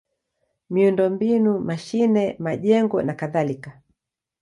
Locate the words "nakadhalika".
3.07-3.69